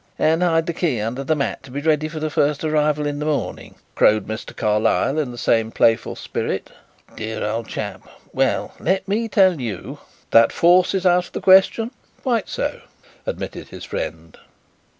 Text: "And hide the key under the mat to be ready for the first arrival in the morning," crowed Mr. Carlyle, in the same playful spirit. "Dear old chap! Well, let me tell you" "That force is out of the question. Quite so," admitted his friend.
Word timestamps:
"And 0.17 0.41
hide 0.41 0.65
the 0.65 0.73
key 0.73 0.99
under 0.99 1.23
the 1.23 1.35
mat 1.35 1.61
to 1.61 1.69
be 1.69 1.79
ready 1.79 2.07
for 2.07 2.19
the 2.19 2.31
first 2.31 2.63
arrival 2.63 3.05
in 3.05 3.19
the 3.19 3.25
morning," 3.27 3.75
crowed 3.93 4.25
Mr. 4.25 4.55
Carlyle, 4.55 5.19
in 5.19 5.29
the 5.29 5.37
same 5.37 5.69
playful 5.69 6.15
spirit. 6.15 6.71
"Dear 7.15 7.45
old 7.45 7.67
chap! 7.67 8.09
Well, 8.33 8.73
let 8.79 9.07
me 9.07 9.27
tell 9.27 9.61
you" 9.61 9.99
"That 10.31 10.51
force 10.51 10.95
is 10.95 11.05
out 11.05 11.27
of 11.27 11.33
the 11.33 11.39
question. 11.41 11.91
Quite 12.23 12.49
so," 12.49 12.81
admitted 13.27 13.67
his 13.67 13.83
friend. 13.85 14.39